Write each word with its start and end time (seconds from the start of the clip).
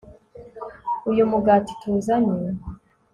uyu 1.09 1.23
mugati 1.31 1.71
tuzanye 1.81 2.39